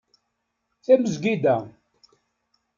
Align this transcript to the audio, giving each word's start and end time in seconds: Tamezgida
Tamezgida 0.85 1.55